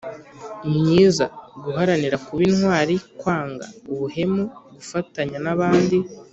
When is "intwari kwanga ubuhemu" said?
2.49-4.43